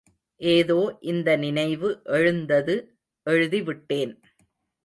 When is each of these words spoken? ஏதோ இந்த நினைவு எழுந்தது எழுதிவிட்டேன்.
ஏதோ 0.41 0.77
இந்த 1.01 1.35
நினைவு 1.35 1.89
எழுந்தது 2.03 2.75
எழுதிவிட்டேன். 3.27 4.13